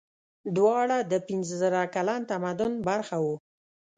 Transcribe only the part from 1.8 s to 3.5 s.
کلن تمدن برخه وو.